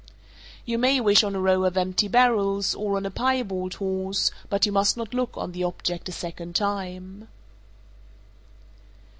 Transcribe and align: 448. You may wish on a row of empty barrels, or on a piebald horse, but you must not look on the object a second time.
448. 0.65 0.67
You 0.71 0.77
may 0.79 0.99
wish 0.99 1.23
on 1.23 1.35
a 1.35 1.39
row 1.39 1.63
of 1.63 1.77
empty 1.77 2.07
barrels, 2.07 2.73
or 2.73 2.97
on 2.97 3.05
a 3.05 3.11
piebald 3.11 3.75
horse, 3.75 4.31
but 4.49 4.65
you 4.65 4.71
must 4.71 4.97
not 4.97 5.13
look 5.13 5.37
on 5.37 5.51
the 5.51 5.63
object 5.63 6.09
a 6.09 6.11
second 6.11 6.55
time. 6.55 7.27